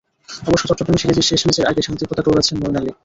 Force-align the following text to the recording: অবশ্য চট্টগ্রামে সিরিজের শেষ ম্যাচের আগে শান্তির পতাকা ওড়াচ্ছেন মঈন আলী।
অবশ্য 0.47 0.65
চট্টগ্রামে 0.69 1.01
সিরিজের 1.01 1.27
শেষ 1.29 1.41
ম্যাচের 1.43 1.69
আগে 1.71 1.81
শান্তির 1.81 2.09
পতাকা 2.09 2.29
ওড়াচ্ছেন 2.31 2.57
মঈন 2.59 2.75
আলী। 2.79 2.91